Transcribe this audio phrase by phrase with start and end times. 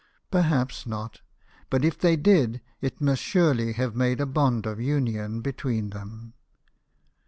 [0.31, 1.21] Perhaps not;
[1.69, 6.33] but if they did, it must surely have made a bond of union between them.